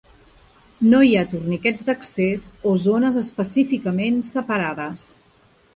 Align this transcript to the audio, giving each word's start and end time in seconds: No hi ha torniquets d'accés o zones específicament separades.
No 0.93 1.01
hi 1.07 1.11
ha 1.17 1.21
torniquets 1.33 1.87
d'accés 1.91 2.49
o 2.71 2.75
zones 2.89 3.21
específicament 3.25 4.21
separades. 4.35 5.09